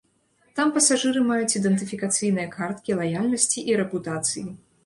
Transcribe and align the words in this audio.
Там 0.59 0.71
пасажыры 0.77 1.21
маюць 1.27 1.51
ідэнтыфікацыйныя 1.59 2.47
карткі 2.57 2.99
лаяльнасці 3.01 3.67
і 3.73 3.81
рэпутацыі. 3.83 4.47